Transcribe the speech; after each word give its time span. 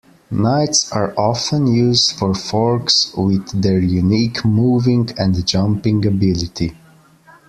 Knights 0.31 0.91
are 0.91 1.13
often 1.15 1.67
used 1.67 2.17
for 2.17 2.33
forks, 2.33 3.13
with 3.15 3.61
their 3.61 3.77
unique 3.77 4.43
moving 4.43 5.07
and 5.15 5.45
jumping 5.45 6.03
ability. 6.07 6.75